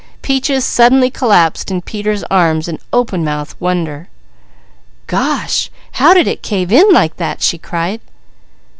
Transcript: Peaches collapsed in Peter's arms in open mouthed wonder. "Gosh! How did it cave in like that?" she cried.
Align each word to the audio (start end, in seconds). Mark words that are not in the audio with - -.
Peaches 0.23 0.79
collapsed 1.13 1.69
in 1.69 1.79
Peter's 1.83 2.23
arms 2.31 2.67
in 2.67 2.79
open 2.91 3.23
mouthed 3.23 3.53
wonder. 3.59 4.07
"Gosh! 5.05 5.69
How 5.91 6.15
did 6.15 6.27
it 6.27 6.41
cave 6.41 6.71
in 6.71 6.91
like 6.91 7.17
that?" 7.17 7.43
she 7.43 7.59
cried. 7.59 8.01